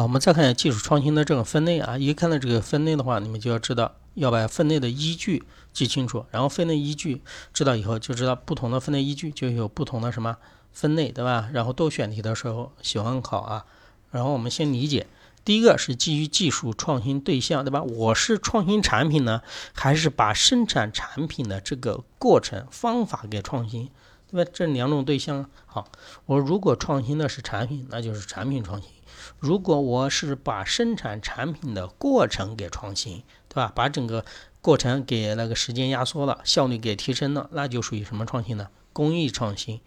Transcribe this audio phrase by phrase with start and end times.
[0.00, 1.98] 好，我们再看一下技术创新的这个分类啊。
[1.98, 6.24] 一看到这个分类的话，你们就要知道要把分类的依据记清楚。
[6.30, 7.20] 然后分类依据
[7.52, 10.38] 知道以后，就知道不同的分类依据就有不同的什么
[10.72, 11.50] 分类，对吧？
[11.52, 13.66] 然后多选题的时候喜欢考啊。
[14.10, 15.06] 然后我们先理解，
[15.44, 17.82] 第一个是基于技术创新对象，对吧？
[17.82, 19.42] 我是创新产品呢，
[19.74, 23.90] 还是把生产产品的这个过程方法给创新，
[24.30, 24.50] 对吧？
[24.52, 25.48] 这两种对象。
[25.66, 25.88] 好，
[26.26, 28.90] 我如果创新的是产品，那就是产品创新。
[29.38, 33.72] 如果我是把生产产品的过程给创新，对吧？
[33.74, 34.24] 把整个
[34.60, 38.68] 过程给那个时间压缩了，效率给提升了，那就属于什么创新呢？
[38.92, 39.80] 工艺创新，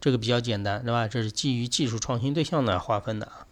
[0.00, 1.08] 这个比较简单，对吧？
[1.08, 3.46] 这是基于技术创新对象来划分的啊。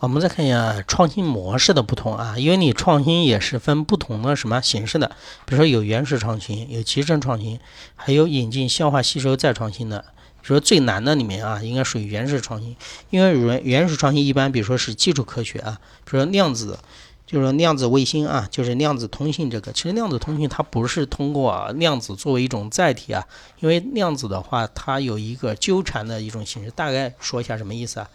[0.00, 5.08] 我们再看一下创新模式的不同啊，因为你创新也是分不同的什么形式的，
[5.46, 7.58] 比如说有原始创新，有集成创新，
[7.96, 10.04] 还有引进、消化、吸收再创新的。
[10.42, 12.76] 比如说最难的里面啊，应该属于原始创新，
[13.08, 16.78] 因为原原始创新一般，比如说是基础科学啊，比如说量子，
[17.26, 19.72] 就是说量子卫星啊，就是量子通信这个。
[19.72, 23.24] 其实量子通信它不是通过量子作为一种载体啊，
[23.60, 26.70] 因为量子的话它有一个纠缠的一种形式。
[26.70, 28.10] 大概说一下什么意思啊？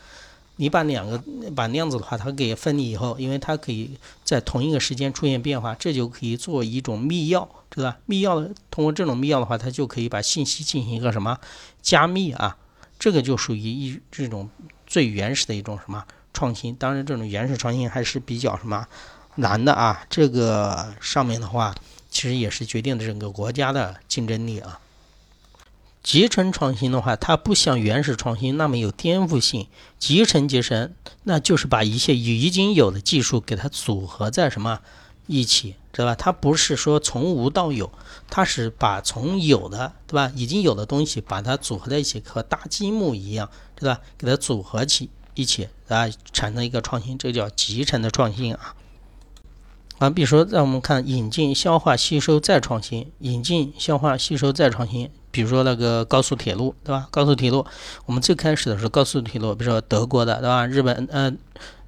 [0.61, 1.17] 你把两个
[1.55, 3.91] 把量子的话它给分离以后，因为它可以
[4.25, 7.47] 在同一个时间出现变化，这就可以做一种密钥。
[7.71, 11.39] 知道密钥通过这种密钥的话，它就可以把信息进行一个什么
[11.81, 12.57] 加密啊？
[12.99, 14.49] 这个就属于一这种
[14.85, 16.75] 最原始的一种什么创新。
[16.75, 18.85] 当然，这种原始创新还是比较什么
[19.35, 20.05] 难的啊。
[20.09, 21.73] 这个上面的话，
[22.09, 24.77] 其实也是决定了整个国家的竞争力啊。
[26.09, 29.67] 集成创新的话，它不像原始创新那么有颠覆性。
[29.99, 30.91] 集成集成，
[31.25, 34.80] 那就是把一些已经有的技术给它组合在什么？
[35.27, 36.15] 一起，知道吧？
[36.15, 37.91] 它不是说从无到有，
[38.27, 40.31] 它是把从有的，对吧？
[40.35, 44.02] 已经有的东西，把它组合在一起，和搭积木一样，知道吧？
[44.17, 48.73] 给它组合起一起，啊，产生一个创新，这叫集成的创新啊。
[49.99, 55.11] 啊，比如说，让我们看引进、消化、吸收再创新，引进、消化、吸收再创新。
[55.32, 57.08] 比如说那个高速铁路，对吧？
[57.12, 57.66] 高速铁路，
[58.06, 60.66] 我们最开始的时候，高速铁路，比如说德国的，对吧？
[60.66, 61.38] 日本，嗯。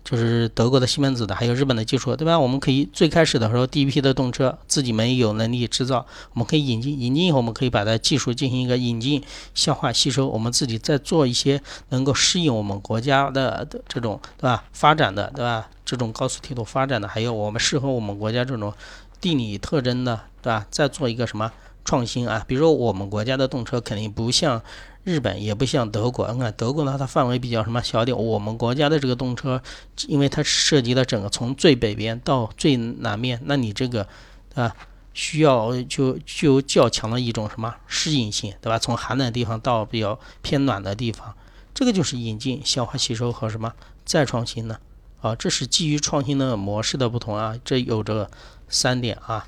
[0.03, 2.37] 就是德国的西门子的，还有日本的技术，对吧？
[2.39, 6.03] 我们可以最开始的时候，第一批的动车自己没有能力制造，
[6.33, 14.63] 我们可以引进，引进以后，我们可以把它技术进行一个引进、消化、吸收，我们自己再做一些能够适应我们国家的的这种，对吧？
[14.73, 15.69] 发展的，对吧？
[15.85, 18.73] 这种高速铁路发展的，还有我们适合我们国家这种
[19.21, 20.65] 地理特征的，对吧？
[20.71, 21.51] 再做一个什么
[21.83, 22.43] 创新啊？
[22.47, 24.61] 比如说我们国家的动车肯定不像。
[25.03, 28.15] 日本也不像德国，你看德国呢，它范围比较什么小点。
[28.15, 29.59] 我们国家的这个动车，
[30.05, 34.07] 因为它涉及到整个从最北边到最南面，那你这个
[34.53, 34.71] 啊
[35.15, 38.77] 需要就具有较强的一种什么适应性，对吧？
[38.77, 41.33] 从寒冷地方到比较偏暖的地方，
[41.73, 43.73] 这个就是引进、消化吸收和什么
[44.05, 44.77] 再创新呢？
[45.21, 48.29] 啊，这是基于创新的模式的不同啊，这有着
[48.69, 49.47] 三点啊。